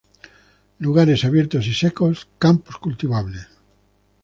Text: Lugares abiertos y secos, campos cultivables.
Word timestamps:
Lugares 0.79 1.25
abiertos 1.25 1.67
y 1.67 1.75
secos, 1.75 2.27
campos 2.39 2.77
cultivables. 2.79 3.47